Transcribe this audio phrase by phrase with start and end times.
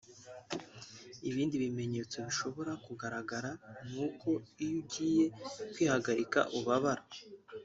[1.29, 3.51] Ibindi bimenyetso bishobora kugaragara
[3.89, 4.29] ni uko
[4.63, 5.25] iyo ugiye
[5.73, 7.03] kwihagarika ubabara